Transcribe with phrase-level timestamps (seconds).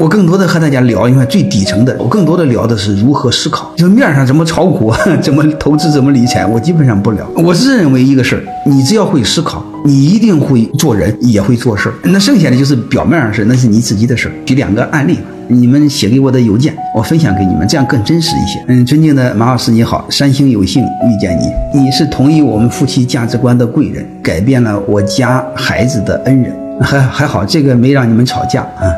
[0.00, 4.90] 我更多的和大家聊，因为最底层的，我更多的聊的是如何思考，就是面上怎么炒股，
[5.20, 7.28] 怎么投资，怎么理财，我基本上不聊。
[7.36, 11.94] 我是认为一个事儿，你只要会思考，你一定会做人，也会做事儿。
[12.04, 14.32] 那剩下的就是表面上事，那是你自己的事儿。
[14.46, 15.18] 举两个案例。
[15.52, 18.64] 你们写给我的邮件，我分享给你们，这样更真实一些。
[18.68, 28.88] 嗯，尊敬的马老师你好，三星有幸遇见你，你是同意我们夫妻价值观的贵人，改变了我家孩子的恩人，还还好，这个没让你们吵架啊，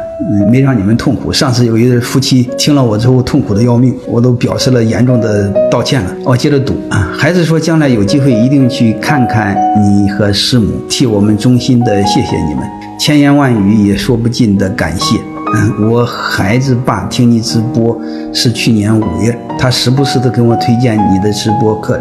[0.50, 1.32] 没让你们痛苦。
[1.32, 6.10] 上次有一对夫妻听了我之后痛苦的要命，我都表示了严重的道歉了。
[6.24, 12.62] 我接着读啊，孩子说将来有机会一定去看看你和师母，替我们衷心的谢谢你们，
[12.98, 15.18] 千言万语也说不尽的感谢。
[15.54, 18.00] 嗯，我孩子爸听你直播
[18.32, 22.00] 是去年五月，他时不时的跟我推荐你的直播课。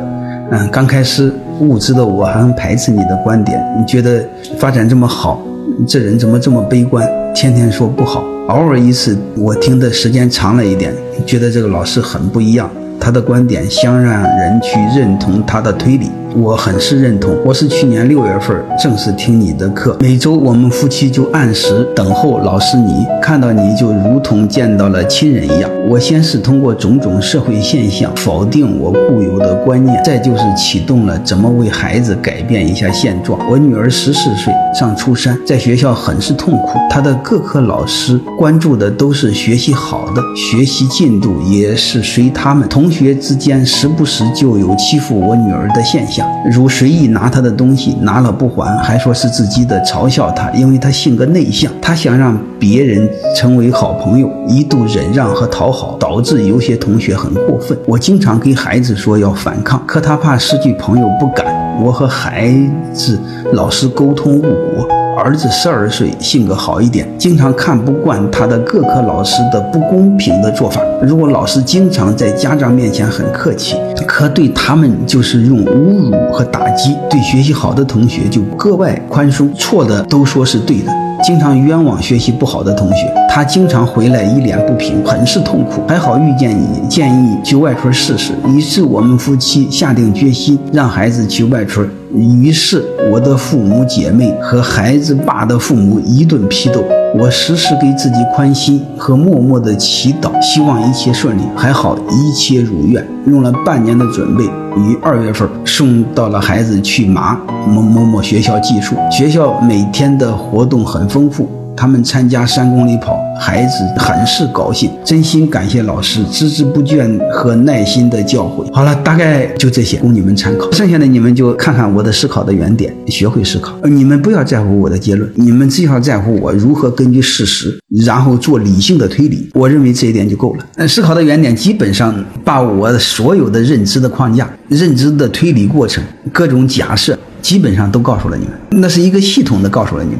[0.51, 4.23] 嗯，刚开始无知的我还很排斥你的观点，你觉得
[4.57, 5.41] 发展这么好，
[5.87, 8.23] 这人怎么这么悲观，天天说不好。
[8.47, 10.93] 偶尔一次，我听的时间长了一点，
[11.25, 12.69] 觉得这个老师很不一样，
[12.99, 16.09] 他的观点想让人去认同他的推理。
[16.35, 17.37] 我很是认同。
[17.45, 25.69] 我是去年六月份正式听你的课，每周我们夫妻就按时等候老师你，看到你就如同见到了亲人一样。
[25.87, 33.39] 我先是通过种种社会现象否定我固有的观念，再就是启动了怎么为孩子改变一下现状。
[33.49, 36.69] 我女儿十四岁，上初三，在学校很是痛苦。
[36.89, 42.67] 她的各科老师关注的都是学习好的，学习进度也是随他们。
[42.69, 46.20] 同学之间时不时就有欺负我女儿的现象。
[46.51, 57.77] 如随意拿他的东西，拿了不还，还说是自己的，嘲笑他，因为他性格内向，他想让别人成为好朋友，一度忍让和讨好，导致有些同学很过分。
[57.85, 61.45] 我经常给孩子说要反抗，可他怕失去朋友不敢。
[61.81, 62.53] 我和孩
[62.93, 63.19] 子
[63.53, 65.00] 老师沟通无果。
[65.23, 70.81] 儿子十二岁，性格好一点，经常看不惯他的各科老师的不公平的做法。
[70.99, 73.75] 如果老师经常在家长面前很客气，
[74.07, 80.91] 可对他们就是用侮辱和打击；对学习好的同学就格外宽松，错的都说是对的。
[81.23, 85.83] 经常冤枉学习不好的同学，他经常回来一脸不平，很是痛苦。
[85.87, 88.33] 还好遇见你，建议去外村试试。
[88.47, 91.87] 于是我们夫妻下定决心，让孩子去外村。
[92.13, 96.83] 于是我的父母姐妹和孩子爸的父母一顿批斗。
[97.13, 101.41] 我时时给自己宽心和默默的祈祷，希望一切顺利。
[101.57, 104.45] 还好一切如愿，用了半年的准备，
[104.77, 108.95] 于二月份送到了孩子去麻某某某学校寄宿。
[109.11, 111.49] 学校每天的活动很丰富。
[111.75, 118.71] 他们参加三公里跑，孩子很是高兴，真心感谢老师孜孜不倦和耐心的教诲。
[118.71, 120.71] 好了，大概就这些，供你们参考。
[120.71, 123.75] 剩下的你们就看看我的思考的原点，学会思考。
[123.83, 127.75] 你们不要在乎我的结论，你们只要在乎我如何根据事实，
[128.05, 129.49] 然后做理性的推理。
[129.55, 130.65] 我认为这一点就够了。
[130.75, 132.13] 嗯，思考的原点基本上
[132.45, 138.53] 把我所有的认知的框架、认知的推理过程、各种假设，基本上都告诉了你们。
[138.69, 140.19] 那是一个系统的告诉了你们。